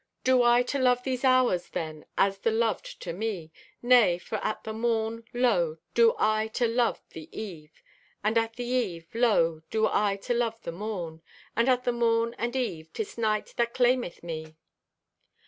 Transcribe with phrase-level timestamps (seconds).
[0.23, 3.51] Do I to love these hours, then, As the loved o' me?
[3.83, 7.83] Nay, for at the morn, Lo, do I to love the eve!
[8.23, 11.21] And at the eve, Lo, do I to love the morn!
[11.55, 14.55] And at the morn and eve, 'Tis night that claimeth me.